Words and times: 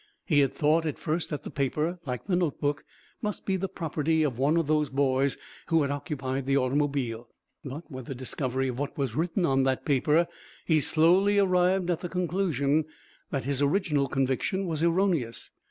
He 0.25 0.39
had 0.39 0.55
thought 0.55 0.87
at 0.87 0.97
first 0.97 1.29
that 1.29 1.43
the 1.43 1.51
paper, 1.51 1.99
like 2.07 2.25
the 2.25 2.35
notebook, 2.35 2.83
must 3.21 3.45
be 3.45 3.55
the 3.55 3.69
property 3.69 4.23
of 4.23 4.39
one 4.39 4.57
of 4.57 4.65
those 4.65 4.89
boys 4.89 5.37
who 5.67 5.83
had 5.83 5.91
occupied 5.91 6.47
the 6.47 6.57
automobile, 6.57 7.29
but, 7.63 7.91
with 7.91 8.07
the 8.07 8.15
discovery 8.15 8.67
of 8.67 8.79
what 8.79 8.97
was 8.97 9.15
written 9.15 9.45
on 9.45 9.61
that 9.65 9.85
paper, 9.85 10.27
he 10.65 10.81
slowly 10.81 11.37
arrived 11.37 11.91
at 11.91 11.99
the 11.99 12.09
conclusion 12.09 12.85
that 13.29 13.45
his 13.45 13.61
original 13.61 14.07
conviction 14.07 14.65
was 14.65 14.81
erroneous. 14.81 15.51